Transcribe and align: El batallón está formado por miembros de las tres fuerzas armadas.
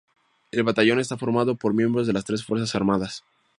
El 0.49 0.63
batallón 0.63 0.99
está 0.99 1.15
formado 1.15 1.53
por 1.53 1.75
miembros 1.75 2.07
de 2.07 2.13
las 2.13 2.25
tres 2.25 2.43
fuerzas 2.43 2.73
armadas. 2.73 3.23